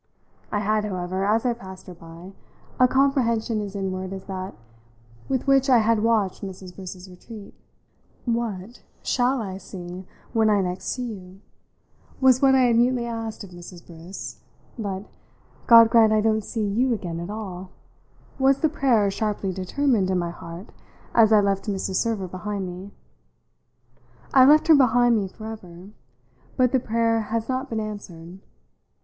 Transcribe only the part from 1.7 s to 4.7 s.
her by, a comprehension as inward as that